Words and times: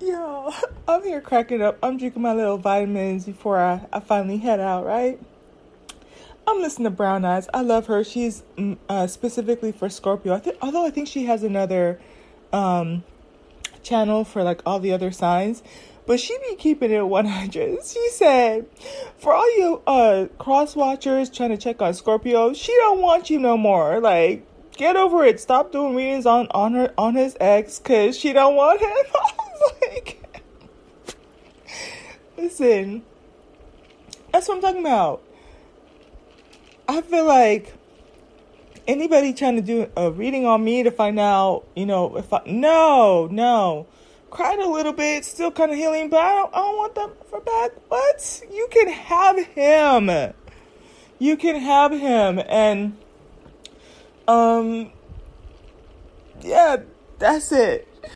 Yo, 0.00 0.52
I'm 0.88 1.02
here 1.02 1.20
cracking 1.20 1.62
up. 1.62 1.78
I'm 1.82 1.96
drinking 1.96 2.22
my 2.22 2.32
little 2.32 2.58
vitamins 2.58 3.26
before 3.26 3.58
I, 3.58 3.86
I 3.92 4.00
finally 4.00 4.38
head 4.38 4.60
out, 4.60 4.86
right? 4.86 5.20
I'm 6.46 6.60
listening 6.62 6.84
to 6.84 6.90
Brown 6.90 7.24
Eyes. 7.24 7.48
I 7.52 7.60
love 7.60 7.86
her. 7.86 8.02
She's 8.04 8.42
mm, 8.56 8.78
uh, 8.88 9.06
specifically 9.06 9.72
for 9.72 9.88
Scorpio. 9.90 10.34
I 10.34 10.52
although 10.62 10.86
I 10.86 10.90
think 10.90 11.08
she 11.08 11.26
has 11.26 11.42
another 11.42 12.00
um, 12.52 13.04
channel 13.82 14.24
for 14.24 14.42
like 14.42 14.62
all 14.64 14.80
the 14.80 14.92
other 14.92 15.10
signs, 15.10 15.62
but 16.06 16.18
she 16.20 16.38
be 16.48 16.56
keeping 16.56 16.90
it 16.90 17.06
100. 17.06 17.78
She 17.84 18.08
said, 18.10 18.66
for 19.18 19.34
all 19.34 19.58
you 19.58 19.82
uh, 19.86 20.26
cross 20.38 20.74
watchers 20.74 21.28
trying 21.28 21.50
to 21.50 21.58
check 21.58 21.82
on 21.82 21.92
Scorpio, 21.92 22.54
she 22.54 22.72
don't 22.76 23.00
want 23.00 23.28
you 23.28 23.38
no 23.38 23.58
more. 23.58 24.00
Like, 24.00 24.46
get 24.78 24.96
over 24.96 25.24
it. 25.24 25.40
Stop 25.40 25.70
doing 25.72 25.94
readings 25.94 26.24
on 26.24 26.48
on 26.52 26.72
her 26.72 26.94
on 26.96 27.14
his 27.14 27.36
ex 27.40 27.78
because 27.78 28.16
she 28.16 28.32
don't 28.32 28.54
want 28.54 28.80
him. 28.80 28.88
I 29.14 29.32
was 29.36 29.72
like, 29.82 30.42
listen, 32.48 33.02
that's 34.32 34.48
what 34.48 34.54
I'm 34.54 34.62
talking 34.62 34.80
about. 34.80 35.22
I 36.88 37.02
feel 37.02 37.26
like 37.26 37.74
anybody 38.86 39.34
trying 39.34 39.56
to 39.56 39.62
do 39.62 39.90
a 39.98 40.10
reading 40.10 40.46
on 40.46 40.64
me 40.64 40.82
to 40.82 40.90
find 40.90 41.20
out, 41.20 41.66
you 41.76 41.84
know, 41.84 42.16
if 42.16 42.32
I 42.32 42.40
no, 42.46 43.28
no, 43.30 43.86
cried 44.30 44.60
a 44.60 44.66
little 44.66 44.94
bit, 44.94 45.26
still 45.26 45.50
kind 45.50 45.72
of 45.72 45.76
healing, 45.76 46.08
but 46.08 46.20
I 46.20 46.36
don't, 46.36 46.54
I 46.54 46.58
don't 46.58 46.76
want 46.78 46.94
that 46.94 47.28
for 47.28 47.40
back. 47.42 47.72
What? 47.88 48.42
You 48.50 48.66
can 48.70 48.88
have 48.88 49.44
him. 49.48 50.34
You 51.18 51.36
can 51.36 51.56
have 51.56 51.92
him, 51.92 52.40
and 52.48 52.96
um, 54.26 54.90
yeah, 56.40 56.78
that's 57.18 57.52
it. 57.52 57.86